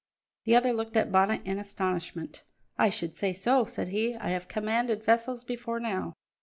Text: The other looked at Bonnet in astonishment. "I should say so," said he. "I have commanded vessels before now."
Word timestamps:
The 0.45 0.55
other 0.55 0.73
looked 0.73 0.97
at 0.97 1.11
Bonnet 1.11 1.45
in 1.45 1.59
astonishment. 1.59 2.43
"I 2.75 2.89
should 2.89 3.15
say 3.15 3.33
so," 3.33 3.65
said 3.65 3.89
he. 3.89 4.15
"I 4.15 4.29
have 4.29 4.47
commanded 4.47 5.03
vessels 5.03 5.43
before 5.43 5.79
now." 5.79 6.15